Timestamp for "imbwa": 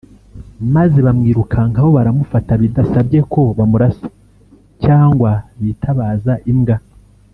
6.53-6.75